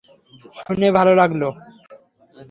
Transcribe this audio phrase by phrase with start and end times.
[0.57, 1.41] শুনে ভালো লাগল।